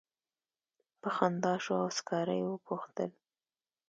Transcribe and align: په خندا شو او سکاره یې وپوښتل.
په 1.01 1.09
خندا 1.15 1.53
شو 1.63 1.73
او 1.83 1.89
سکاره 1.97 2.35
یې 2.39 2.45
وپوښتل. 2.49 3.11